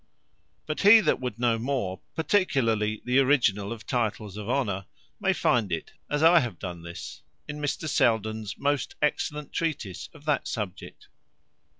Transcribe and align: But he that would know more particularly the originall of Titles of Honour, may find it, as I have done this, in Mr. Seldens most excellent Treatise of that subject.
But 0.65 0.81
he 0.81 0.99
that 0.99 1.19
would 1.19 1.37
know 1.37 1.59
more 1.59 1.99
particularly 2.15 3.03
the 3.05 3.19
originall 3.19 3.71
of 3.71 3.85
Titles 3.85 4.35
of 4.35 4.49
Honour, 4.49 4.87
may 5.19 5.31
find 5.31 5.71
it, 5.71 5.91
as 6.09 6.23
I 6.23 6.39
have 6.39 6.57
done 6.57 6.81
this, 6.81 7.21
in 7.47 7.59
Mr. 7.59 7.87
Seldens 7.87 8.57
most 8.57 8.95
excellent 8.99 9.53
Treatise 9.53 10.09
of 10.11 10.25
that 10.25 10.47
subject. 10.47 11.07